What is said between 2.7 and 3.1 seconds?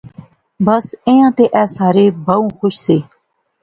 سے